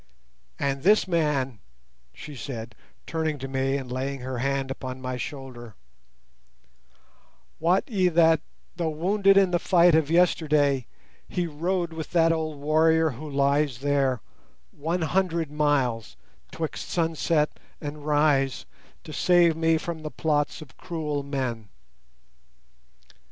[0.57, 1.59] And this man,"
[2.11, 2.73] she said,
[3.05, 5.75] turning to me and laying her hand upon my shoulder,
[7.59, 8.41] "wot ye that,
[8.75, 10.87] though wounded in the fight of yesterday,
[11.29, 14.21] he rode with that old warrior who lies there,
[14.71, 16.17] one hundred miles
[16.51, 18.65] "twixt sun set and rise
[19.03, 21.69] to save me from the plots of cruel men.